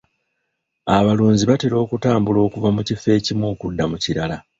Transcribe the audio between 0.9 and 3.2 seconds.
Abalunzi batera okutambula okuva mu kifo